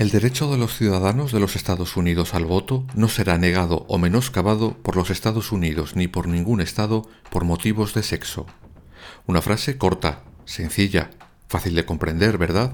El 0.00 0.08
derecho 0.08 0.50
de 0.50 0.56
los 0.56 0.78
ciudadanos 0.78 1.30
de 1.30 1.40
los 1.40 1.56
Estados 1.56 1.94
Unidos 1.94 2.32
al 2.32 2.46
voto 2.46 2.86
no 2.94 3.06
será 3.06 3.36
negado 3.36 3.84
o 3.86 3.98
menoscabado 3.98 4.72
por 4.78 4.96
los 4.96 5.10
Estados 5.10 5.52
Unidos 5.52 5.94
ni 5.94 6.08
por 6.08 6.26
ningún 6.26 6.62
Estado 6.62 7.06
por 7.28 7.44
motivos 7.44 7.92
de 7.92 8.02
sexo. 8.02 8.46
Una 9.26 9.42
frase 9.42 9.76
corta, 9.76 10.24
sencilla, 10.46 11.10
fácil 11.48 11.74
de 11.74 11.84
comprender, 11.84 12.38
¿verdad? 12.38 12.72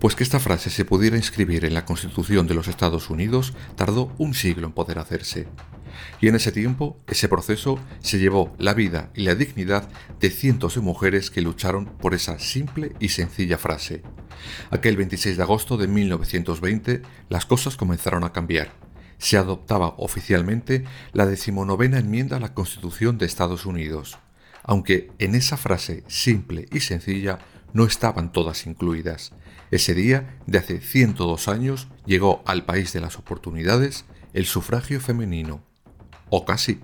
Pues 0.00 0.16
que 0.16 0.24
esta 0.24 0.40
frase 0.40 0.68
se 0.68 0.84
pudiera 0.84 1.16
inscribir 1.16 1.64
en 1.64 1.74
la 1.74 1.84
Constitución 1.84 2.48
de 2.48 2.54
los 2.54 2.66
Estados 2.66 3.08
Unidos 3.08 3.54
tardó 3.76 4.12
un 4.18 4.34
siglo 4.34 4.66
en 4.66 4.72
poder 4.72 4.98
hacerse. 4.98 5.46
Y 6.20 6.28
en 6.28 6.34
ese 6.34 6.52
tiempo, 6.52 6.98
ese 7.06 7.28
proceso 7.28 7.78
se 8.00 8.18
llevó 8.18 8.54
la 8.58 8.74
vida 8.74 9.10
y 9.14 9.22
la 9.22 9.34
dignidad 9.34 9.88
de 10.20 10.30
cientos 10.30 10.74
de 10.74 10.80
mujeres 10.80 11.30
que 11.30 11.42
lucharon 11.42 11.86
por 11.86 12.14
esa 12.14 12.38
simple 12.38 12.92
y 13.00 13.10
sencilla 13.10 13.58
frase. 13.58 14.02
Aquel 14.70 14.96
26 14.96 15.36
de 15.36 15.42
agosto 15.42 15.76
de 15.76 15.88
1920, 15.88 17.02
las 17.28 17.46
cosas 17.46 17.76
comenzaron 17.76 18.24
a 18.24 18.32
cambiar. 18.32 18.72
Se 19.18 19.36
adoptaba 19.36 19.94
oficialmente 19.98 20.84
la 21.12 21.26
decimonovena 21.26 21.98
enmienda 21.98 22.36
a 22.36 22.40
la 22.40 22.54
Constitución 22.54 23.18
de 23.18 23.26
Estados 23.26 23.64
Unidos, 23.64 24.18
aunque 24.62 25.12
en 25.18 25.34
esa 25.34 25.56
frase 25.56 26.04
simple 26.08 26.66
y 26.72 26.80
sencilla 26.80 27.38
no 27.72 27.84
estaban 27.84 28.32
todas 28.32 28.66
incluidas. 28.66 29.32
Ese 29.70 29.94
día, 29.94 30.38
de 30.46 30.58
hace 30.58 30.80
102 30.80 31.48
años, 31.48 31.88
llegó 32.06 32.42
al 32.46 32.64
país 32.64 32.92
de 32.92 33.00
las 33.00 33.18
oportunidades 33.18 34.04
el 34.32 34.46
sufragio 34.46 35.00
femenino 35.00 35.62
o 36.36 36.44
casi. 36.44 36.80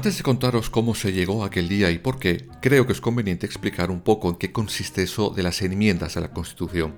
Antes 0.00 0.16
de 0.16 0.22
contaros 0.22 0.70
cómo 0.70 0.94
se 0.94 1.12
llegó 1.12 1.44
aquel 1.44 1.68
día 1.68 1.90
y 1.90 1.98
por 1.98 2.18
qué, 2.18 2.48
creo 2.62 2.86
que 2.86 2.94
es 2.94 3.02
conveniente 3.02 3.44
explicar 3.44 3.90
un 3.90 4.00
poco 4.00 4.30
en 4.30 4.36
qué 4.36 4.50
consiste 4.50 5.02
eso 5.02 5.28
de 5.28 5.42
las 5.42 5.60
enmiendas 5.60 6.16
a 6.16 6.22
la 6.22 6.32
Constitución. 6.32 6.94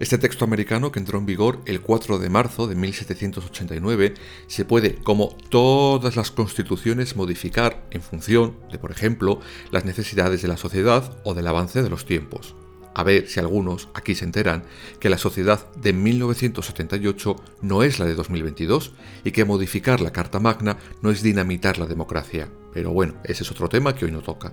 Este 0.00 0.18
texto 0.18 0.44
americano, 0.44 0.90
que 0.90 0.98
entró 0.98 1.20
en 1.20 1.26
vigor 1.26 1.62
el 1.64 1.80
4 1.80 2.18
de 2.18 2.30
marzo 2.30 2.66
de 2.66 2.74
1789, 2.74 4.14
se 4.48 4.64
puede, 4.64 4.96
como 4.96 5.28
todas 5.48 6.16
las 6.16 6.32
constituciones, 6.32 7.14
modificar 7.14 7.86
en 7.92 8.02
función 8.02 8.58
de, 8.68 8.80
por 8.80 8.90
ejemplo, 8.90 9.38
las 9.70 9.84
necesidades 9.84 10.42
de 10.42 10.48
la 10.48 10.56
sociedad 10.56 11.16
o 11.22 11.34
del 11.34 11.46
avance 11.46 11.84
de 11.84 11.90
los 11.90 12.04
tiempos 12.04 12.56
a 12.94 13.02
ver 13.02 13.28
si 13.28 13.40
algunos 13.40 13.88
aquí 13.94 14.14
se 14.14 14.24
enteran 14.24 14.64
que 15.00 15.10
la 15.10 15.18
sociedad 15.18 15.66
de 15.76 15.92
1978 15.92 17.36
no 17.62 17.82
es 17.82 17.98
la 17.98 18.06
de 18.06 18.14
2022 18.14 18.92
y 19.24 19.32
que 19.32 19.44
modificar 19.44 20.00
la 20.00 20.12
Carta 20.12 20.40
Magna 20.40 20.78
no 21.02 21.10
es 21.10 21.22
dinamitar 21.22 21.78
la 21.78 21.86
democracia. 21.86 22.48
Pero 22.72 22.92
bueno, 22.92 23.14
ese 23.24 23.42
es 23.42 23.50
otro 23.50 23.68
tema 23.68 23.94
que 23.94 24.04
hoy 24.04 24.12
no 24.12 24.20
toca. 24.20 24.52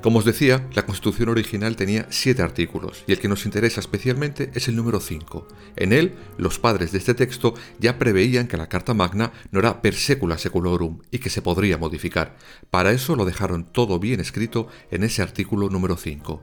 Como 0.00 0.20
os 0.20 0.24
decía, 0.24 0.66
la 0.74 0.86
Constitución 0.86 1.28
original 1.28 1.76
tenía 1.76 2.06
siete 2.10 2.42
artículos 2.42 3.04
y 3.06 3.12
el 3.12 3.18
que 3.18 3.28
nos 3.28 3.44
interesa 3.44 3.80
especialmente 3.80 4.50
es 4.54 4.68
el 4.68 4.76
número 4.76 5.00
5. 5.00 5.46
En 5.76 5.92
él, 5.92 6.14
los 6.38 6.58
padres 6.58 6.92
de 6.92 6.98
este 6.98 7.14
texto 7.14 7.54
ya 7.78 7.98
preveían 7.98 8.48
que 8.48 8.56
la 8.56 8.68
Carta 8.68 8.94
Magna 8.94 9.32
no 9.50 9.60
era 9.60 9.82
per 9.82 9.94
secula 9.94 10.38
seculorum 10.38 11.00
y 11.10 11.18
que 11.18 11.30
se 11.30 11.42
podría 11.42 11.78
modificar. 11.78 12.36
Para 12.70 12.92
eso 12.92 13.16
lo 13.16 13.24
dejaron 13.24 13.64
todo 13.64 13.98
bien 13.98 14.20
escrito 14.20 14.68
en 14.90 15.02
ese 15.02 15.22
artículo 15.22 15.68
número 15.68 15.96
5. 15.96 16.42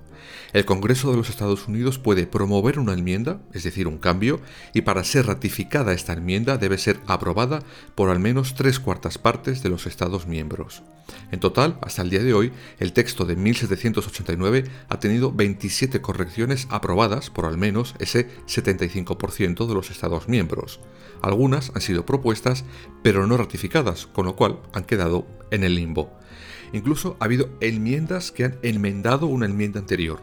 El 0.54 0.66
Congreso 0.66 1.12
de 1.12 1.18
los 1.18 1.30
Estados 1.30 1.68
Unidos 1.68 1.98
puede 1.98 2.28
promover 2.28 2.80
una 2.80 2.94
enmienda, 2.94 3.42
es 3.54 3.64
decir, 3.64 3.88
un 3.88 3.98
cambio, 3.98 4.42
y 4.74 4.82
para 4.82 5.04
ser 5.04 5.28
ratificada 5.28 5.94
esta 5.94 6.14
enmienda 6.14 6.58
debe 6.58 6.78
ser 6.78 7.00
aprobada 7.08 7.64
por 7.96 8.10
al 8.10 8.20
menos 8.20 8.56
tres 8.56 8.80
cuartas 8.80 9.18
partes 9.18 9.64
de 9.64 9.70
los 9.70 9.86
Estados 9.86 10.28
miembros. 10.28 10.84
En 11.32 11.40
total, 11.40 11.78
hasta 11.82 12.02
el 12.02 12.10
día 12.10 12.24
de 12.24 12.34
hoy, 12.34 12.52
el 12.80 12.94
texto 12.94 13.26
de 13.26 13.36
1789 13.44 14.64
ha 14.88 15.00
tenido 15.00 15.32
27 15.32 16.02
correcciones 16.02 16.68
aprobadas 16.70 17.30
por 17.30 17.46
al 17.46 17.58
menos 17.58 17.96
ese 18.00 18.30
75% 18.48 19.68
de 19.68 19.74
los 19.74 19.92
Estados 19.92 20.28
miembros. 20.28 20.80
Algunas 21.22 21.72
han 21.76 21.82
sido 21.82 22.06
propuestas, 22.06 22.66
pero 23.04 23.28
no 23.28 23.38
ratificadas, 23.38 24.08
con 24.08 24.26
lo 24.26 24.36
cual 24.36 24.60
han 24.74 24.84
quedado 24.84 25.28
en 25.52 25.64
el 25.64 25.76
limbo. 25.76 26.12
Incluso 26.74 27.18
ha 27.20 27.26
habido 27.26 27.50
enmiendas 27.62 28.32
que 28.32 28.46
han 28.46 28.60
enmendado 28.62 29.28
una 29.28 29.46
enmienda 29.46 29.80
anterior. 29.80 30.22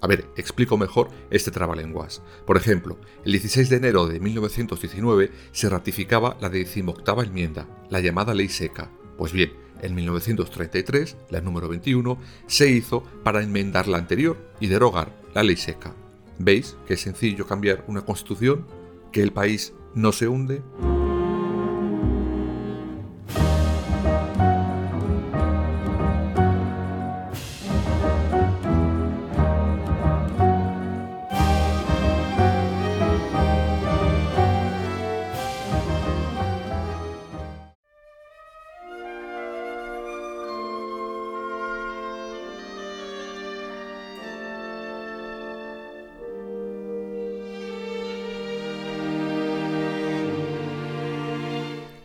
A 0.00 0.06
ver, 0.06 0.26
explico 0.36 0.76
mejor 0.76 1.10
este 1.30 1.50
trabalenguas. 1.50 2.22
Por 2.46 2.56
ejemplo, 2.56 2.98
el 3.24 3.32
16 3.32 3.68
de 3.68 3.76
enero 3.76 4.06
de 4.06 4.20
1919 4.20 5.32
se 5.50 5.68
ratificaba 5.68 6.36
la 6.40 6.50
decimoctava 6.50 7.24
enmienda, 7.24 7.68
la 7.90 8.00
llamada 8.00 8.32
Ley 8.32 8.48
Seca. 8.48 8.90
Pues 9.18 9.32
bien, 9.32 9.52
en 9.82 9.96
1933, 9.96 11.16
la 11.30 11.40
número 11.40 11.68
21, 11.68 12.16
se 12.46 12.70
hizo 12.70 13.02
para 13.24 13.42
enmendar 13.42 13.88
la 13.88 13.98
anterior 13.98 14.38
y 14.60 14.68
derogar 14.68 15.12
la 15.34 15.42
ley 15.42 15.56
seca. 15.56 15.92
¿Veis 16.38 16.76
que 16.86 16.94
es 16.94 17.00
sencillo 17.00 17.44
cambiar 17.44 17.84
una 17.88 18.02
constitución? 18.02 18.64
¿Que 19.10 19.22
el 19.22 19.32
país 19.32 19.74
no 19.94 20.12
se 20.12 20.28
hunde? 20.28 20.62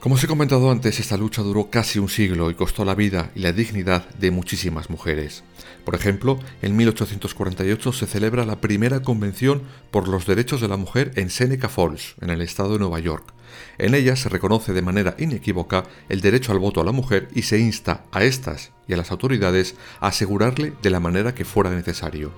Como 0.04 0.16
os 0.16 0.24
he 0.26 0.28
comentado 0.28 0.70
antes, 0.70 1.00
esta 1.00 1.16
lucha 1.16 1.44
duró 1.44 1.70
casi 1.70 1.98
un 1.98 2.10
siglo 2.10 2.52
y 2.52 2.56
costó 2.56 2.84
la 2.84 2.94
vida 2.94 3.32
y 3.36 3.40
la 3.40 3.54
dignidad 3.54 4.04
de 4.20 4.32
muchísimas 4.32 4.90
mujeres. 4.90 5.46
Por 5.86 5.96
ejemplo, 5.96 6.40
en 6.62 6.76
1848 6.76 7.94
se 7.94 8.06
celebra 8.06 8.46
la 8.46 8.60
primera 8.60 9.02
convención 9.02 9.62
por 9.92 10.10
los 10.10 10.26
derechos 10.26 10.60
de 10.60 10.68
la 10.68 10.76
mujer 10.76 11.14
en 11.16 11.30
Seneca 11.30 11.70
Falls, 11.70 12.16
en 12.20 12.32
el 12.32 12.42
estado 12.42 12.74
de 12.74 12.80
Nueva 12.80 13.00
York. 13.00 13.34
En 13.78 13.96
ella 13.96 14.18
se 14.18 14.28
reconoce 14.28 14.74
de 14.74 14.82
manera 14.82 15.16
inequívoca 15.20 15.86
el 16.10 16.20
derecho 16.20 16.52
al 16.52 16.60
voto 16.60 16.82
a 16.82 16.84
la 16.84 16.92
mujer 16.92 17.30
y 17.34 17.44
se 17.44 17.60
insta 17.60 18.04
a 18.12 18.26
estas 18.26 18.74
y 18.90 18.94
a 18.94 18.98
las 18.98 19.10
autoridades 19.10 19.76
a 20.02 20.08
asegurarle 20.08 20.74
de 20.82 20.90
la 20.90 21.00
manera 21.00 21.34
que 21.34 21.46
fuera 21.46 21.70
necesario. 21.70 22.34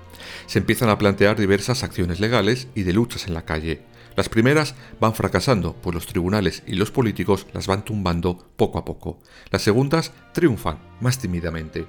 Se 0.45 0.59
empiezan 0.59 0.89
a 0.89 0.99
plantear 0.99 1.39
diversas 1.39 1.81
acciones 1.81 2.19
legales 2.19 2.67
y 2.75 2.83
de 2.83 2.93
luchas 2.93 3.25
en 3.25 3.33
la 3.33 3.43
calle. 3.43 3.81
Las 4.15 4.29
primeras 4.29 4.75
van 5.01 5.13
fracasando, 5.13 5.75
pues 5.81 5.93
los 5.93 6.07
tribunales 6.07 6.63
y 6.65 6.75
los 6.75 6.89
políticos 6.89 7.47
las 7.53 7.67
van 7.67 7.83
tumbando 7.83 8.47
poco 8.55 8.79
a 8.79 8.85
poco. 8.85 9.19
Las 9.51 9.61
segundas 9.61 10.13
triunfan, 10.33 10.79
más 11.01 11.19
tímidamente. 11.19 11.85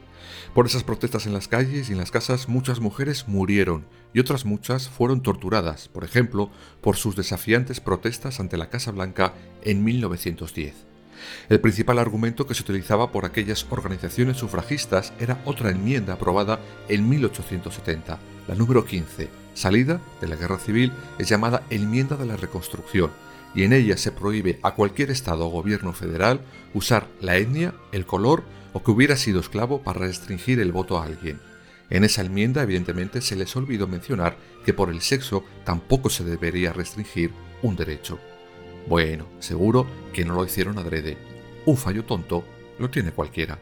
Por 0.53 0.67
esas 0.67 0.83
protestas 0.83 1.27
en 1.27 1.35
las 1.35 1.47
calles 1.47 1.89
y 1.89 1.93
en 1.93 1.99
las 1.99 2.11
casas 2.11 2.49
muchas 2.49 2.81
mujeres 2.81 3.29
murieron 3.29 3.87
y 4.13 4.19
otras 4.19 4.45
muchas 4.45 4.89
fueron 4.89 5.23
torturadas, 5.23 5.89
por 5.89 6.03
ejemplo, 6.03 6.51
por 6.81 6.97
sus 6.97 7.15
desafiantes 7.15 7.81
protestas 7.81 8.41
ante 8.41 8.57
la 8.57 8.71
Casa 8.71 8.91
Blanca 8.91 9.35
en 9.63 9.85
1910. 9.85 10.96
El 11.49 11.61
principal 11.61 11.99
argumento 11.99 12.47
que 12.47 12.55
se 12.55 12.63
utilizaba 12.63 13.13
por 13.13 13.25
aquellas 13.25 13.67
organizaciones 13.71 14.37
sufragistas 14.37 15.13
era 15.19 15.41
otra 15.45 15.71
enmienda 15.71 16.15
aprobada 16.15 16.61
en 16.89 17.09
1870, 17.09 18.19
la 18.49 18.55
número 18.55 18.85
15, 18.85 19.29
salida 19.55 20.01
de 20.21 20.29
la 20.29 20.37
guerra 20.37 20.59
civil, 20.59 20.93
es 21.19 21.29
llamada 21.29 21.63
enmienda 21.71 22.17
de 22.17 22.27
la 22.27 22.37
reconstrucción, 22.37 23.11
y 23.55 23.65
en 23.65 23.73
ella 23.73 23.97
se 23.97 24.13
prohíbe 24.13 24.61
a 24.63 24.75
cualquier 24.75 25.11
Estado 25.11 25.47
o 25.47 25.51
gobierno 25.51 25.93
federal 25.93 26.41
usar 26.75 27.09
la 27.21 27.37
etnia, 27.37 27.75
el 27.93 28.07
color 28.07 28.45
o 28.73 28.83
que 28.83 28.91
hubiera 28.91 29.17
sido 29.17 29.41
esclavo 29.41 29.83
para 29.83 30.01
restringir 30.01 30.61
el 30.61 30.73
voto 30.73 30.99
a 30.99 31.05
alguien. 31.05 31.41
En 31.89 32.05
esa 32.05 32.23
enmienda, 32.23 32.63
evidentemente, 32.63 33.23
se 33.23 33.37
les 33.37 33.55
olvidó 33.57 33.87
mencionar 33.87 34.37
que 34.65 34.75
por 34.75 34.91
el 34.91 35.01
sexo 35.01 35.45
tampoco 35.65 36.11
se 36.11 36.25
debería 36.25 36.73
restringir 36.73 37.33
un 37.63 37.77
derecho. 37.77 38.19
Bueno, 38.87 39.27
seguro 39.41 39.87
que 40.13 40.25
no 40.25 40.35
lo 40.35 40.45
hicieron 40.45 40.79
adrede. 40.79 41.17
Un 41.67 41.77
fallo 41.77 42.05
tonto 42.05 42.45
lo 42.79 42.89
tiene 42.89 43.11
cualquiera. 43.11 43.59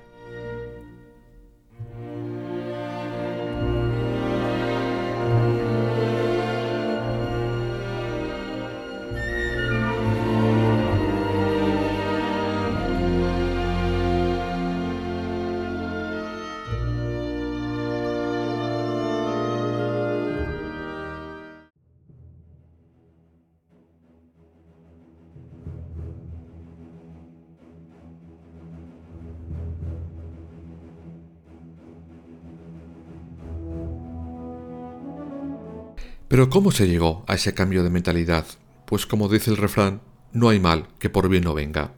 Pero 36.35 36.51
¿cómo 36.51 36.73
se 36.73 36.89
llegó 36.89 37.25
a 37.29 37.37
ese 37.37 37.55
cambio 37.55 37.85
de 37.85 37.91
mentalidad? 37.91 38.45
Pues 38.87 39.07
como 39.07 39.29
dice 39.29 39.53
el 39.53 39.57
refrán, 39.57 40.01
no 40.33 40.49
hay 40.49 40.59
mal 40.59 40.89
que 40.99 41.09
por 41.09 41.29
bien 41.29 41.45
no 41.45 41.55
venga. 41.55 41.93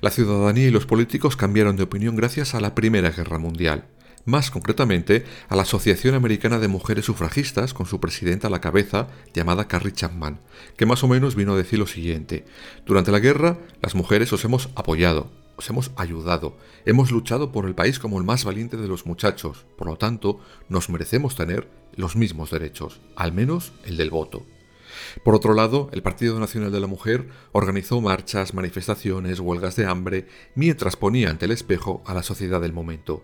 La 0.00 0.10
ciudadanía 0.10 0.68
y 0.68 0.70
los 0.70 0.86
políticos 0.86 1.34
cambiaron 1.34 1.74
de 1.74 1.82
opinión 1.82 2.14
gracias 2.14 2.54
a 2.54 2.60
la 2.60 2.76
Primera 2.76 3.10
Guerra 3.10 3.40
Mundial, 3.40 3.88
más 4.24 4.52
concretamente 4.52 5.24
a 5.48 5.56
la 5.56 5.62
Asociación 5.62 6.14
Americana 6.14 6.60
de 6.60 6.68
Mujeres 6.68 7.06
Sufragistas 7.06 7.74
con 7.74 7.86
su 7.86 7.98
presidenta 7.98 8.46
a 8.46 8.50
la 8.50 8.60
cabeza 8.60 9.08
llamada 9.34 9.66
Carrie 9.66 9.92
Chapman, 9.92 10.38
que 10.76 10.86
más 10.86 11.02
o 11.02 11.08
menos 11.08 11.34
vino 11.34 11.54
a 11.54 11.56
decir 11.56 11.80
lo 11.80 11.88
siguiente, 11.88 12.44
durante 12.86 13.10
la 13.10 13.18
guerra 13.18 13.58
las 13.82 13.96
mujeres 13.96 14.32
os 14.32 14.44
hemos 14.44 14.68
apoyado, 14.76 15.32
os 15.60 15.68
hemos 15.68 15.90
ayudado, 15.96 16.56
hemos 16.86 17.10
luchado 17.10 17.52
por 17.52 17.66
el 17.66 17.74
país 17.74 17.98
como 17.98 18.16
el 18.16 18.24
más 18.24 18.44
valiente 18.44 18.78
de 18.78 18.88
los 18.88 19.04
muchachos, 19.04 19.66
por 19.76 19.88
lo 19.88 19.96
tanto, 19.96 20.40
nos 20.70 20.88
merecemos 20.88 21.36
tener 21.36 21.68
los 21.94 22.16
mismos 22.16 22.50
derechos, 22.50 23.02
al 23.14 23.34
menos 23.34 23.74
el 23.84 23.98
del 23.98 24.08
voto. 24.08 24.46
Por 25.22 25.34
otro 25.34 25.52
lado, 25.52 25.90
el 25.92 26.00
Partido 26.00 26.40
Nacional 26.40 26.72
de 26.72 26.80
la 26.80 26.86
Mujer 26.86 27.28
organizó 27.52 28.00
marchas, 28.00 28.54
manifestaciones, 28.54 29.38
huelgas 29.38 29.76
de 29.76 29.84
hambre, 29.84 30.28
mientras 30.54 30.96
ponía 30.96 31.28
ante 31.28 31.44
el 31.44 31.50
espejo 31.50 32.02
a 32.06 32.14
la 32.14 32.22
sociedad 32.22 32.62
del 32.62 32.72
momento. 32.72 33.22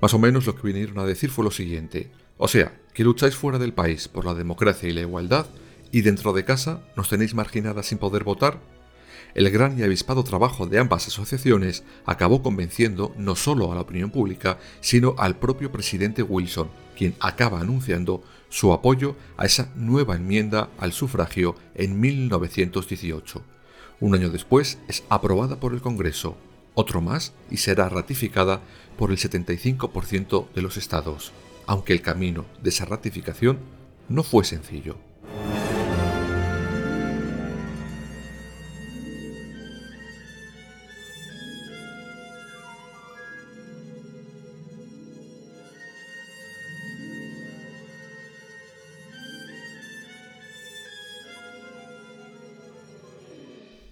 Más 0.00 0.14
o 0.14 0.18
menos 0.18 0.46
lo 0.46 0.56
que 0.56 0.66
vinieron 0.66 0.98
a 0.98 1.04
decir 1.04 1.28
fue 1.28 1.44
lo 1.44 1.50
siguiente, 1.50 2.10
o 2.38 2.48
sea, 2.48 2.80
que 2.94 3.04
lucháis 3.04 3.36
fuera 3.36 3.58
del 3.58 3.74
país 3.74 4.08
por 4.08 4.24
la 4.24 4.32
democracia 4.32 4.88
y 4.88 4.92
la 4.94 5.02
igualdad, 5.02 5.46
y 5.92 6.00
dentro 6.00 6.32
de 6.32 6.46
casa 6.46 6.82
nos 6.96 7.10
tenéis 7.10 7.34
marginadas 7.34 7.86
sin 7.86 7.98
poder 7.98 8.24
votar, 8.24 8.58
el 9.34 9.50
gran 9.50 9.78
y 9.78 9.82
avispado 9.82 10.24
trabajo 10.24 10.66
de 10.66 10.78
ambas 10.78 11.06
asociaciones 11.08 11.84
acabó 12.06 12.42
convenciendo 12.42 13.14
no 13.16 13.36
solo 13.36 13.70
a 13.70 13.74
la 13.74 13.82
opinión 13.82 14.10
pública, 14.10 14.58
sino 14.80 15.14
al 15.18 15.36
propio 15.36 15.72
presidente 15.72 16.22
Wilson, 16.22 16.68
quien 16.96 17.14
acaba 17.20 17.60
anunciando 17.60 18.22
su 18.48 18.72
apoyo 18.72 19.16
a 19.36 19.46
esa 19.46 19.72
nueva 19.74 20.16
enmienda 20.16 20.70
al 20.78 20.92
sufragio 20.92 21.56
en 21.74 22.00
1918. 22.00 23.42
Un 24.00 24.14
año 24.14 24.30
después 24.30 24.78
es 24.88 25.04
aprobada 25.08 25.58
por 25.58 25.72
el 25.72 25.80
Congreso, 25.80 26.36
otro 26.74 27.00
más 27.00 27.32
y 27.50 27.58
será 27.58 27.88
ratificada 27.88 28.60
por 28.98 29.10
el 29.10 29.18
75% 29.18 30.52
de 30.52 30.62
los 30.62 30.76
estados, 30.76 31.32
aunque 31.66 31.92
el 31.92 32.02
camino 32.02 32.44
de 32.62 32.70
esa 32.70 32.84
ratificación 32.84 33.58
no 34.08 34.22
fue 34.22 34.44
sencillo. 34.44 34.98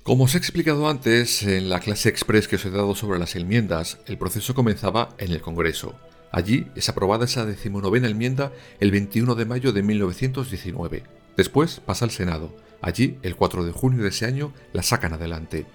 Como 0.02 0.24
os 0.24 0.34
he 0.34 0.38
explicado 0.38 0.88
antes 0.88 1.44
en 1.44 1.68
la 1.68 1.78
clase 1.78 2.08
express 2.08 2.48
que 2.48 2.56
os 2.56 2.64
he 2.64 2.70
dado 2.70 2.96
sobre 2.96 3.20
las 3.20 3.36
enmiendas, 3.36 3.98
el 4.06 4.18
proceso 4.18 4.52
comenzaba 4.52 5.14
en 5.18 5.30
el 5.30 5.40
Congreso. 5.40 5.94
Allí 6.32 6.66
es 6.74 6.88
aprobada 6.88 7.26
esa 7.26 7.46
decimonovena 7.46 8.08
enmienda 8.08 8.50
el 8.80 8.90
21 8.90 9.36
de 9.36 9.44
mayo 9.44 9.72
de 9.72 9.84
1919. 9.84 11.04
Después 11.36 11.78
pasa 11.86 12.04
al 12.04 12.10
Senado. 12.10 12.52
Allí, 12.80 13.16
el 13.22 13.36
4 13.36 13.64
de 13.64 13.70
junio 13.70 14.02
de 14.02 14.08
ese 14.08 14.26
año, 14.26 14.52
la 14.72 14.82
sacan 14.82 15.12
adelante. 15.12 15.66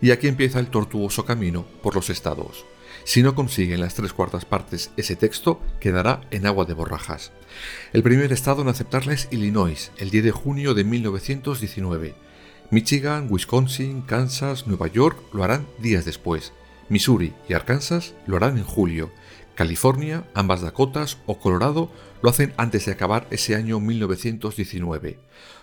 Y 0.00 0.12
aquí 0.12 0.28
empieza 0.28 0.60
el 0.60 0.68
tortuoso 0.68 1.26
camino 1.26 1.66
por 1.82 1.94
los 1.94 2.08
estados. 2.08 2.64
Si 3.04 3.22
no 3.22 3.34
consiguen 3.34 3.82
las 3.82 3.92
tres 3.92 4.14
cuartas 4.14 4.46
partes 4.46 4.92
ese 4.96 5.14
texto, 5.14 5.60
quedará 5.78 6.22
en 6.30 6.46
agua 6.46 6.64
de 6.64 6.72
borrajas. 6.72 7.32
El 7.92 8.02
primer 8.02 8.32
estado 8.32 8.62
en 8.62 8.68
aceptarla 8.68 9.12
es 9.12 9.28
Illinois, 9.30 9.92
el 9.98 10.08
10 10.08 10.24
de 10.24 10.30
junio 10.30 10.72
de 10.72 10.84
1919. 10.84 12.14
Michigan, 12.70 13.28
Wisconsin, 13.30 14.02
Kansas, 14.02 14.66
Nueva 14.66 14.88
York 14.88 15.18
lo 15.32 15.44
harán 15.44 15.66
días 15.78 16.04
después. 16.04 16.52
Missouri 16.88 17.32
y 17.48 17.52
Arkansas 17.52 18.14
lo 18.26 18.36
harán 18.36 18.56
en 18.58 18.64
julio. 18.64 19.10
California, 19.54 20.24
ambas 20.34 20.62
Dakotas 20.62 21.18
o 21.26 21.38
Colorado 21.38 21.90
lo 22.22 22.30
hacen 22.30 22.52
antes 22.56 22.86
de 22.86 22.92
acabar 22.92 23.26
ese 23.30 23.54
año 23.54 23.78
1919. 23.80 25.18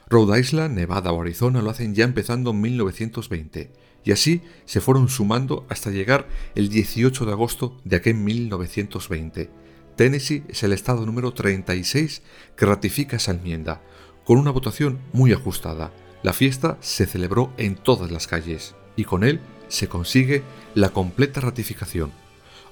Rhode 0.10 0.40
Island, 0.40 0.76
Nevada 0.76 1.12
o 1.12 1.22
Arizona 1.22 1.62
lo 1.62 1.70
hacen 1.72 1.96
ya 1.96 2.06
empezando 2.06 2.52
en 2.52 2.62
1920. 2.62 3.72
Y 4.04 4.12
así 4.12 4.42
se 4.66 4.82
fueron 4.82 5.10
sumando 5.10 5.66
hasta 5.70 5.92
llegar 5.92 6.28
el 6.56 6.70
18 6.70 7.26
de 7.26 7.32
agosto 7.32 7.80
de 7.84 7.98
aquel 7.98 8.16
1920. 8.16 9.50
Tennessee 9.96 10.44
es 10.48 10.64
el 10.64 10.74
estado 10.74 11.06
número 11.06 11.34
36 11.34 12.22
que 12.56 12.66
ratifica 12.66 13.18
esa 13.18 13.32
enmienda, 13.32 13.82
con 14.24 14.38
una 14.38 14.52
votación 14.52 15.00
muy 15.14 15.34
ajustada. 15.34 15.92
La 16.24 16.34
fiesta 16.34 16.78
se 16.82 17.08
celebró 17.08 17.52
en 17.58 17.76
todas 17.76 18.12
las 18.12 18.28
calles 18.28 18.76
y 18.96 19.06
con 19.06 19.24
él 19.24 19.40
se 19.70 19.88
consigue 19.88 20.44
la 20.76 20.90
completa 20.90 21.42
ratificación. 21.42 22.12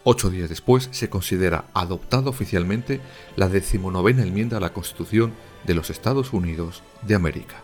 Ocho 0.03 0.29
días 0.29 0.49
después 0.49 0.89
se 0.91 1.09
considera 1.09 1.65
adoptada 1.73 2.29
oficialmente 2.29 3.01
la 3.35 3.49
decimonovena 3.49 4.23
enmienda 4.23 4.57
a 4.57 4.59
la 4.59 4.73
Constitución 4.73 5.33
de 5.65 5.73
los 5.73 5.89
Estados 5.89 6.31
Unidos 6.31 6.83
de 7.01 7.15
América. 7.15 7.63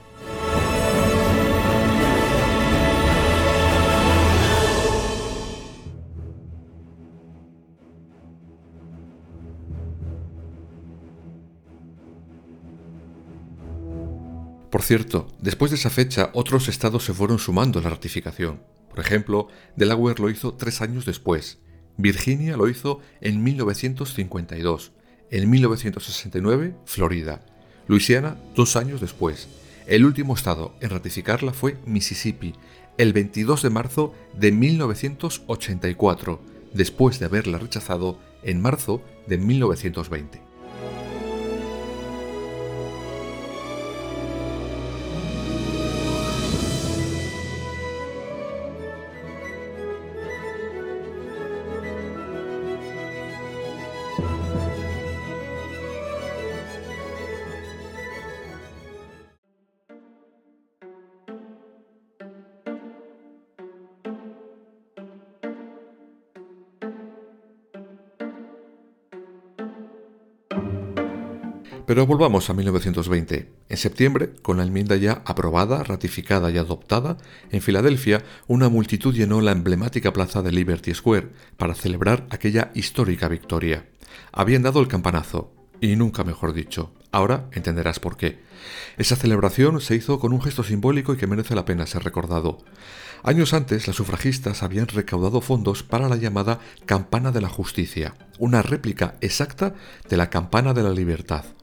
Por 14.76 14.84
cierto, 14.84 15.32
después 15.40 15.72
de 15.72 15.78
esa 15.78 15.90
fecha 15.90 16.32
otros 16.34 16.68
estados 16.68 17.06
se 17.06 17.14
fueron 17.14 17.40
sumando 17.40 17.80
a 17.80 17.82
la 17.82 17.92
ratificación. 17.92 18.62
Por 18.90 19.00
ejemplo, 19.00 19.48
Delaware 19.78 20.20
lo 20.20 20.30
hizo 20.30 20.56
tres 20.56 20.82
años 20.82 21.06
después, 21.06 21.60
Virginia 21.96 22.58
lo 22.58 22.68
hizo 22.68 23.00
en 23.22 23.42
1952, 23.42 24.92
en 25.32 25.50
1969 25.50 26.76
Florida, 26.84 27.46
Luisiana 27.88 28.36
dos 28.54 28.76
años 28.76 29.00
después. 29.00 29.48
El 29.88 30.04
último 30.04 30.36
estado 30.36 30.76
en 30.82 30.90
ratificarla 30.90 31.54
fue 31.54 31.78
Mississippi, 31.86 32.54
el 32.98 33.14
22 33.14 33.62
de 33.62 33.70
marzo 33.70 34.14
de 34.38 34.52
1984, 34.52 36.42
después 36.74 37.20
de 37.20 37.28
haberla 37.28 37.60
rechazado 37.60 38.20
en 38.44 38.62
marzo 38.62 39.02
de 39.26 39.38
1920. 39.38 40.45
Pero 71.86 72.08
volvamos 72.08 72.50
a 72.50 72.54
1920. 72.54 73.52
En 73.70 73.78
septiembre, 73.78 74.34
con 74.42 74.58
la 74.58 74.64
enmienda 74.64 74.96
ya 74.96 75.22
aprobada, 75.24 75.84
ratificada 75.84 76.50
y 76.50 76.58
adoptada, 76.58 77.18
en 77.52 77.62
Filadelfia, 77.62 78.24
una 78.48 78.70
multitud 78.70 79.14
llenó 79.14 79.40
la 79.40 79.52
emblemática 79.52 80.12
plaza 80.12 80.42
de 80.42 80.52
Liberty 80.52 80.96
Square 80.96 81.30
para 81.58 81.76
celebrar 81.76 82.26
aquella 82.32 82.72
histórica 82.74 83.28
victoria. 83.28 83.86
Habían 84.32 84.64
dado 84.64 84.80
el 84.80 84.88
campanazo, 84.88 85.54
y 85.80 85.96
nunca 85.96 86.24
mejor 86.24 86.54
dicho. 86.54 86.92
Ahora 87.12 87.46
entenderás 87.52 88.00
por 88.00 88.18
qué. 88.18 88.40
Esa 88.98 89.16
celebración 89.16 89.80
se 89.80 89.96
hizo 89.96 90.20
con 90.20 90.34
un 90.34 90.42
gesto 90.42 90.64
simbólico 90.64 91.14
y 91.14 91.18
que 91.18 91.28
merece 91.28 91.54
la 91.54 91.66
pena 91.66 91.86
ser 91.86 92.04
recordado. 92.04 92.66
Años 93.22 93.54
antes, 93.54 93.86
las 93.86 93.96
sufragistas 93.96 94.64
habían 94.64 94.88
recaudado 94.88 95.40
fondos 95.40 95.84
para 95.84 96.10
la 96.10 96.16
llamada 96.16 96.60
Campana 96.88 97.32
de 97.32 97.42
la 97.42 97.50
Justicia, 97.50 98.16
una 98.40 98.64
réplica 98.64 99.16
exacta 99.22 99.76
de 100.10 100.18
la 100.18 100.32
Campana 100.32 100.74
de 100.74 100.82
la 100.82 100.92
Libertad 100.92 101.55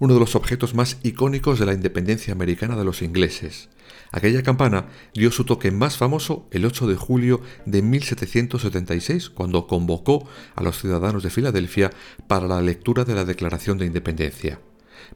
uno 0.00 0.14
de 0.14 0.20
los 0.20 0.34
objetos 0.34 0.74
más 0.74 0.98
icónicos 1.02 1.60
de 1.60 1.66
la 1.66 1.74
independencia 1.74 2.32
americana 2.32 2.74
de 2.76 2.84
los 2.84 3.02
ingleses. 3.02 3.68
Aquella 4.10 4.42
campana 4.42 4.86
dio 5.14 5.30
su 5.30 5.44
toque 5.44 5.70
más 5.70 5.96
famoso 5.96 6.48
el 6.50 6.64
8 6.64 6.88
de 6.88 6.96
julio 6.96 7.40
de 7.66 7.82
1776, 7.82 9.30
cuando 9.30 9.66
convocó 9.66 10.26
a 10.56 10.62
los 10.62 10.80
ciudadanos 10.80 11.22
de 11.22 11.30
Filadelfia 11.30 11.90
para 12.26 12.48
la 12.48 12.62
lectura 12.62 13.04
de 13.04 13.14
la 13.14 13.24
Declaración 13.24 13.78
de 13.78 13.86
Independencia. 13.86 14.60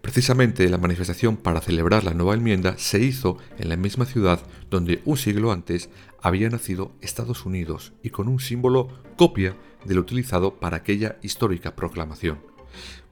Precisamente 0.00 0.68
la 0.68 0.78
manifestación 0.78 1.36
para 1.36 1.60
celebrar 1.60 2.04
la 2.04 2.14
nueva 2.14 2.34
enmienda 2.34 2.76
se 2.76 3.00
hizo 3.00 3.38
en 3.58 3.70
la 3.70 3.76
misma 3.76 4.04
ciudad 4.04 4.40
donde 4.70 5.00
un 5.04 5.16
siglo 5.16 5.50
antes 5.50 5.88
había 6.20 6.50
nacido 6.50 6.92
Estados 7.00 7.46
Unidos 7.46 7.92
y 8.02 8.10
con 8.10 8.28
un 8.28 8.38
símbolo 8.38 8.88
copia 9.16 9.56
del 9.84 9.98
utilizado 9.98 10.56
para 10.56 10.78
aquella 10.78 11.16
histórica 11.22 11.74
proclamación. 11.74 12.38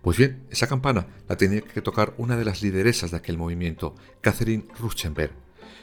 Pues 0.03 0.17
bien, 0.19 0.43
esa 0.51 0.67
campana 0.67 1.07
la 1.29 1.37
tenía 1.37 1.61
que 1.61 1.81
tocar 1.81 2.13
una 2.19 2.37
de 2.37 2.45
las 2.45 2.61
lideresas 2.61 3.13
de 3.13 3.17
aquel 3.17 3.39
movimiento, 3.39 3.95
Catherine 4.21 4.67
Ruchenberg. 4.81 5.33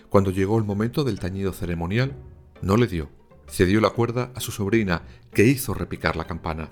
Cuando 0.10 0.32
llegó 0.32 0.58
el 0.58 0.66
momento 0.66 1.06
del 1.06 1.20
tañido 1.20 1.54
ceremonial, 1.54 2.18
no 2.62 2.76
le 2.76 2.88
dio. 2.88 3.10
Cedió 3.48 3.80
la 3.80 3.92
cuerda 3.92 4.32
a 4.36 4.42
su 4.42 4.52
sobrina, 4.52 5.04
que 5.34 5.46
hizo 5.46 5.74
repicar 5.74 6.18
la 6.18 6.28
campana. 6.28 6.70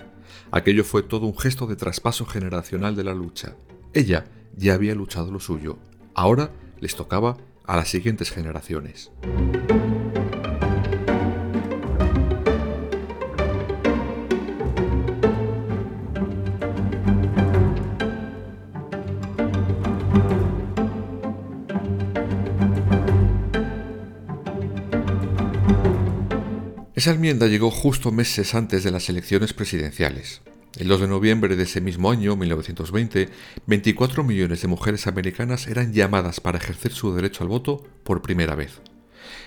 Aquello 0.50 0.84
fue 0.84 1.02
todo 1.02 1.26
un 1.26 1.38
gesto 1.38 1.66
de 1.66 1.76
traspaso 1.76 2.26
generacional 2.26 2.94
de 2.94 3.04
la 3.04 3.14
lucha. 3.14 3.56
Ella 3.94 4.26
ya 4.54 4.74
había 4.74 4.94
luchado 4.94 5.32
lo 5.32 5.40
suyo. 5.40 5.78
Ahora 6.14 6.50
les 6.80 6.96
tocaba 6.96 7.38
a 7.64 7.76
las 7.76 7.88
siguientes 7.88 8.30
generaciones. 8.30 9.10
Esa 27.08 27.14
enmienda 27.14 27.46
llegó 27.46 27.70
justo 27.70 28.12
meses 28.12 28.54
antes 28.54 28.84
de 28.84 28.90
las 28.90 29.08
elecciones 29.08 29.54
presidenciales. 29.54 30.42
El 30.76 30.88
2 30.88 31.00
de 31.00 31.08
noviembre 31.08 31.56
de 31.56 31.62
ese 31.62 31.80
mismo 31.80 32.10
año, 32.10 32.36
1920, 32.36 33.30
24 33.64 34.24
millones 34.24 34.60
de 34.60 34.68
mujeres 34.68 35.06
americanas 35.06 35.68
eran 35.68 35.94
llamadas 35.94 36.40
para 36.40 36.58
ejercer 36.58 36.92
su 36.92 37.14
derecho 37.14 37.44
al 37.44 37.48
voto 37.48 37.82
por 38.04 38.20
primera 38.20 38.54
vez. 38.56 38.82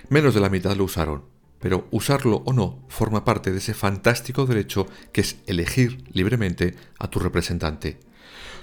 Menos 0.10 0.34
de 0.34 0.40
la 0.40 0.50
mitad 0.50 0.76
lo 0.76 0.86
usaron, 0.86 1.26
pero 1.60 1.88
usarlo 1.92 2.42
o 2.48 2.52
no 2.52 2.84
forma 2.88 3.24
parte 3.26 3.52
de 3.52 3.60
ese 3.60 3.76
fantástico 3.76 4.48
derecho 4.48 4.88
que 5.14 5.22
es 5.22 5.36
elegir 5.46 6.04
libremente 6.12 6.74
a 6.98 7.12
tu 7.12 7.20
representante. 7.20 8.00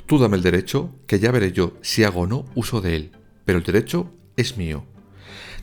Tú 0.07 0.19
dame 0.19 0.39
el 0.39 0.43
derecho, 0.43 0.93
que 1.07 1.21
ya 1.21 1.31
veré 1.31 1.53
yo 1.53 1.75
si 1.83 2.03
hago 2.03 2.23
o 2.23 2.27
no 2.27 2.47
uso 2.57 2.81
de 2.81 2.97
él, 2.97 3.13
pero 3.45 3.59
el 3.59 3.65
derecho 3.65 4.13
es 4.37 4.57
mío. 4.57 4.87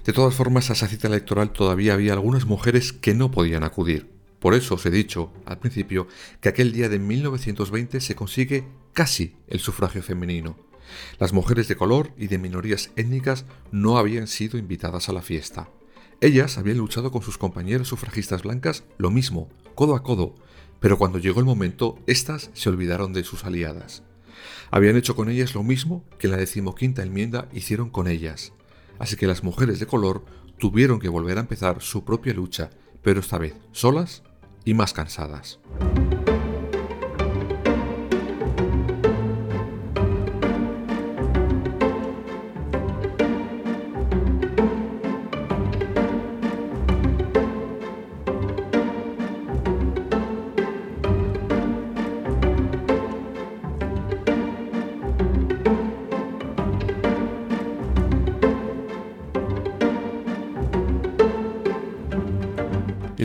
De 0.05 0.13
todas 0.13 0.35
formas, 0.35 0.69
a 0.69 0.73
esa 0.73 0.87
cita 0.87 1.07
electoral 1.07 1.51
todavía 1.51 1.95
había 1.95 2.13
algunas 2.13 2.45
mujeres 2.45 2.93
que 2.93 3.15
no 3.15 3.31
podían 3.31 3.63
acudir. 3.63 4.07
Por 4.39 4.53
eso 4.53 4.75
os 4.75 4.85
he 4.85 4.91
dicho 4.91 5.33
al 5.45 5.57
principio 5.57 6.07
que 6.41 6.49
aquel 6.49 6.71
día 6.73 6.89
de 6.89 6.99
1920 6.99 7.99
se 7.99 8.13
consigue 8.13 8.67
casi 8.93 9.35
el 9.47 9.59
sufragio 9.59 10.03
femenino. 10.03 10.57
Las 11.17 11.33
mujeres 11.33 11.67
de 11.67 11.75
color 11.75 12.11
y 12.19 12.27
de 12.27 12.37
minorías 12.37 12.91
étnicas 12.95 13.45
no 13.71 13.97
habían 13.97 14.27
sido 14.27 14.59
invitadas 14.59 15.09
a 15.09 15.13
la 15.13 15.23
fiesta. 15.23 15.71
Ellas 16.21 16.59
habían 16.59 16.77
luchado 16.77 17.11
con 17.11 17.23
sus 17.23 17.39
compañeras 17.39 17.87
sufragistas 17.87 18.43
blancas 18.43 18.83
lo 18.99 19.09
mismo, 19.09 19.49
codo 19.73 19.95
a 19.95 20.03
codo, 20.03 20.35
pero 20.79 20.99
cuando 20.99 21.17
llegó 21.17 21.39
el 21.39 21.47
momento, 21.47 21.97
éstas 22.05 22.51
se 22.53 22.69
olvidaron 22.69 23.11
de 23.11 23.23
sus 23.23 23.43
aliadas. 23.43 24.03
Habían 24.69 24.97
hecho 24.97 25.15
con 25.15 25.29
ellas 25.29 25.55
lo 25.55 25.63
mismo 25.63 26.03
que 26.19 26.27
en 26.27 26.31
la 26.31 26.37
decimoquinta 26.37 27.01
enmienda 27.01 27.49
hicieron 27.51 27.89
con 27.89 28.07
ellas, 28.07 28.53
así 28.99 29.15
que 29.15 29.27
las 29.27 29.43
mujeres 29.43 29.79
de 29.79 29.87
color 29.87 30.23
tuvieron 30.57 30.99
que 30.99 31.09
volver 31.09 31.37
a 31.37 31.41
empezar 31.41 31.81
su 31.81 32.03
propia 32.03 32.33
lucha, 32.33 32.69
pero 33.01 33.19
esta 33.19 33.37
vez 33.37 33.55
solas 33.71 34.23
y 34.63 34.73
más 34.73 34.93
cansadas. 34.93 35.59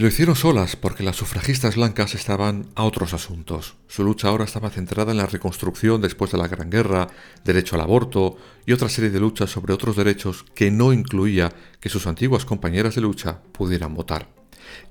Y 0.01 0.03
lo 0.03 0.09
hicieron 0.09 0.35
solas 0.35 0.77
porque 0.77 1.03
las 1.03 1.17
sufragistas 1.17 1.77
blancas 1.77 2.15
estaban 2.15 2.71
a 2.75 2.85
otros 2.85 3.13
asuntos. 3.13 3.77
Su 3.87 4.03
lucha 4.03 4.29
ahora 4.29 4.47
estaba 4.47 4.71
centrada 4.71 5.11
en 5.13 5.19
la 5.19 5.27
reconstrucción 5.27 6.01
después 6.01 6.33
de 6.33 6.39
la 6.39 6.49
Gran 6.49 6.71
Guerra, 6.71 7.09
derecho 7.45 7.75
al 7.75 7.83
aborto 7.83 8.39
y 8.65 8.73
otra 8.73 8.89
serie 8.89 9.11
de 9.11 9.21
luchas 9.21 9.51
sobre 9.51 9.75
otros 9.75 9.97
derechos 9.97 10.47
que 10.55 10.71
no 10.71 10.95
incluía 10.95 11.53
que 11.81 11.91
sus 11.91 12.07
antiguas 12.07 12.47
compañeras 12.47 12.95
de 12.95 13.03
lucha 13.03 13.43
pudieran 13.53 13.93
votar. 13.93 14.31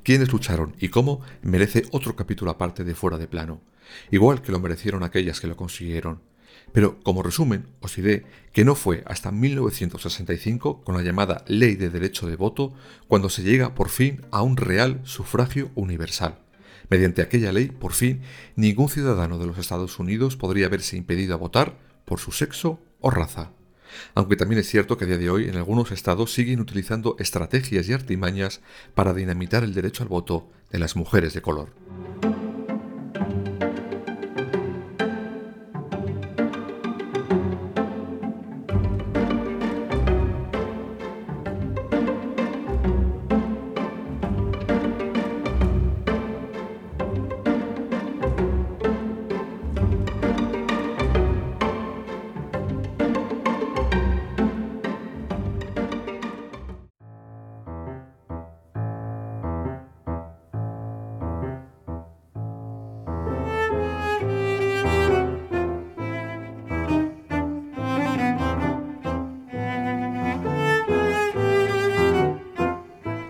Quiénes 0.03 0.31
lucharon 0.31 0.75
y 0.77 0.89
cómo 0.89 1.21
merece 1.41 1.85
otro 1.91 2.15
capítulo 2.15 2.51
aparte 2.51 2.83
de 2.83 2.93
fuera 2.93 3.17
de 3.17 3.27
plano, 3.27 3.61
igual 4.11 4.43
que 4.43 4.51
lo 4.51 4.59
merecieron 4.59 5.01
aquellas 5.01 5.41
que 5.41 5.47
lo 5.47 5.57
consiguieron. 5.57 6.21
Pero 6.71 6.99
como 7.01 7.23
resumen, 7.23 7.67
os 7.81 7.95
diré 7.95 8.25
que 8.53 8.65
no 8.65 8.75
fue 8.75 9.03
hasta 9.05 9.31
1965, 9.31 10.83
con 10.83 10.95
la 10.95 11.03
llamada 11.03 11.43
Ley 11.47 11.75
de 11.75 11.89
Derecho 11.89 12.27
de 12.27 12.35
Voto, 12.35 12.73
cuando 13.07 13.29
se 13.29 13.43
llega 13.43 13.75
por 13.75 13.89
fin 13.89 14.21
a 14.31 14.41
un 14.41 14.57
real 14.57 15.01
sufragio 15.03 15.71
universal. 15.75 16.39
Mediante 16.89 17.21
aquella 17.21 17.51
ley, 17.51 17.67
por 17.67 17.93
fin, 17.93 18.21
ningún 18.55 18.89
ciudadano 18.89 19.37
de 19.37 19.45
los 19.45 19.57
Estados 19.57 19.99
Unidos 19.99 20.35
podría 20.35 20.69
verse 20.69 20.97
impedido 20.97 21.35
a 21.35 21.37
votar 21.37 21.77
por 22.05 22.19
su 22.19 22.31
sexo 22.31 22.79
o 22.99 23.11
raza. 23.11 23.51
Aunque 24.15 24.35
también 24.35 24.59
es 24.59 24.69
cierto 24.69 24.97
que 24.97 25.05
a 25.05 25.07
día 25.07 25.17
de 25.17 25.29
hoy 25.29 25.49
en 25.49 25.55
algunos 25.55 25.91
estados 25.91 26.33
siguen 26.33 26.59
utilizando 26.59 27.15
estrategias 27.19 27.87
y 27.89 27.93
artimañas 27.93 28.61
para 28.95 29.13
dinamitar 29.13 29.63
el 29.63 29.73
derecho 29.73 30.03
al 30.03 30.09
voto 30.09 30.49
de 30.71 30.79
las 30.79 30.95
mujeres 30.95 31.33
de 31.33 31.41
color. 31.41 31.69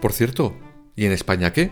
Por 0.10 0.16
cierto, 0.16 0.56
¿y 0.96 1.06
en 1.06 1.12
España 1.12 1.54
qué? 1.54 1.70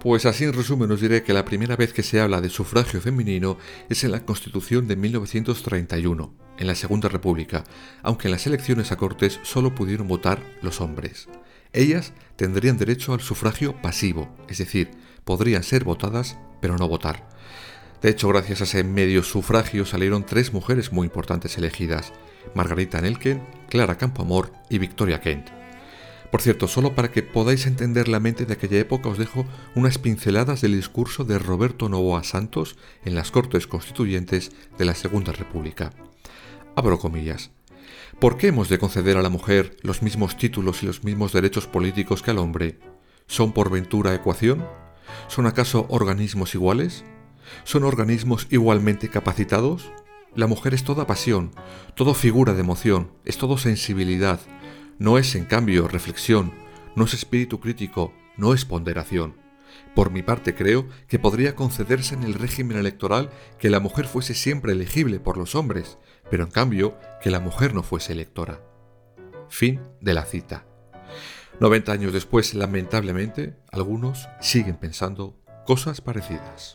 Pues 0.00 0.26
así 0.26 0.42
en 0.42 0.52
resumen 0.52 0.90
os 0.90 1.00
diré 1.00 1.22
que 1.22 1.32
la 1.32 1.44
primera 1.44 1.76
vez 1.76 1.92
que 1.92 2.02
se 2.02 2.20
habla 2.20 2.40
de 2.40 2.48
sufragio 2.48 3.00
femenino 3.00 3.58
es 3.88 4.02
en 4.02 4.10
la 4.10 4.24
Constitución 4.24 4.88
de 4.88 4.96
1931, 4.96 6.34
en 6.58 6.66
la 6.66 6.74
Segunda 6.74 7.08
República, 7.08 7.62
aunque 8.02 8.26
en 8.26 8.32
las 8.32 8.44
elecciones 8.48 8.90
a 8.90 8.96
Cortes 8.96 9.38
solo 9.44 9.72
pudieron 9.76 10.08
votar 10.08 10.42
los 10.62 10.80
hombres. 10.80 11.28
Ellas 11.72 12.12
tendrían 12.34 12.76
derecho 12.76 13.14
al 13.14 13.20
sufragio 13.20 13.80
pasivo, 13.80 14.36
es 14.48 14.58
decir, 14.58 14.90
podrían 15.22 15.62
ser 15.62 15.84
votadas 15.84 16.36
pero 16.60 16.78
no 16.78 16.88
votar. 16.88 17.28
De 18.02 18.10
hecho, 18.10 18.26
gracias 18.26 18.62
a 18.62 18.64
ese 18.64 18.82
medio 18.82 19.22
sufragio 19.22 19.86
salieron 19.86 20.26
tres 20.26 20.52
mujeres 20.52 20.90
muy 20.90 21.04
importantes 21.04 21.56
elegidas, 21.56 22.12
Margarita 22.52 23.00
Nelken, 23.00 23.46
Clara 23.68 23.96
Campoamor 23.96 24.52
y 24.68 24.78
Victoria 24.78 25.20
Kent. 25.20 25.55
Por 26.30 26.42
cierto, 26.42 26.68
solo 26.68 26.94
para 26.94 27.10
que 27.10 27.22
podáis 27.22 27.66
entender 27.66 28.08
la 28.08 28.20
mente 28.20 28.46
de 28.46 28.54
aquella 28.54 28.78
época 28.78 29.08
os 29.08 29.18
dejo 29.18 29.46
unas 29.74 29.98
pinceladas 29.98 30.60
del 30.60 30.76
discurso 30.76 31.24
de 31.24 31.38
Roberto 31.38 31.88
Novoa 31.88 32.24
Santos 32.24 32.76
en 33.04 33.14
las 33.14 33.30
Cortes 33.30 33.66
Constituyentes 33.66 34.50
de 34.76 34.84
la 34.84 34.94
Segunda 34.94 35.32
República. 35.32 35.92
Abro 36.74 36.98
comillas. 36.98 37.50
¿Por 38.18 38.38
qué 38.38 38.48
hemos 38.48 38.68
de 38.68 38.78
conceder 38.78 39.16
a 39.16 39.22
la 39.22 39.28
mujer 39.28 39.76
los 39.82 40.02
mismos 40.02 40.36
títulos 40.36 40.82
y 40.82 40.86
los 40.86 41.04
mismos 41.04 41.32
derechos 41.32 41.66
políticos 41.66 42.22
que 42.22 42.30
al 42.30 42.38
hombre? 42.38 42.78
¿Son 43.26 43.52
por 43.52 43.70
ventura 43.70 44.14
ecuación? 44.14 44.66
¿Son 45.28 45.46
acaso 45.46 45.86
organismos 45.90 46.54
iguales? 46.54 47.04
¿Son 47.64 47.84
organismos 47.84 48.46
igualmente 48.50 49.10
capacitados? 49.10 49.92
La 50.34 50.46
mujer 50.46 50.74
es 50.74 50.84
toda 50.84 51.06
pasión, 51.06 51.52
todo 51.94 52.12
figura 52.12 52.52
de 52.52 52.60
emoción, 52.60 53.10
es 53.24 53.38
todo 53.38 53.56
sensibilidad, 53.56 54.40
no 54.98 55.18
es, 55.18 55.34
en 55.34 55.44
cambio, 55.44 55.88
reflexión, 55.88 56.52
no 56.94 57.04
es 57.04 57.14
espíritu 57.14 57.60
crítico, 57.60 58.12
no 58.36 58.54
es 58.54 58.64
ponderación. 58.64 59.36
Por 59.94 60.10
mi 60.10 60.22
parte 60.22 60.54
creo 60.54 60.88
que 61.08 61.18
podría 61.18 61.54
concederse 61.54 62.14
en 62.14 62.22
el 62.22 62.34
régimen 62.34 62.78
electoral 62.78 63.30
que 63.58 63.70
la 63.70 63.80
mujer 63.80 64.06
fuese 64.06 64.34
siempre 64.34 64.72
elegible 64.72 65.20
por 65.20 65.36
los 65.36 65.54
hombres, 65.54 65.98
pero 66.30 66.44
en 66.44 66.50
cambio 66.50 66.98
que 67.20 67.30
la 67.30 67.40
mujer 67.40 67.74
no 67.74 67.82
fuese 67.82 68.12
electora. 68.12 68.60
Fin 69.48 69.80
de 70.00 70.14
la 70.14 70.24
cita. 70.24 70.66
90 71.60 71.92
años 71.92 72.12
después, 72.12 72.54
lamentablemente, 72.54 73.56
algunos 73.72 74.28
siguen 74.40 74.76
pensando 74.76 75.38
cosas 75.66 76.00
parecidas. 76.00 76.74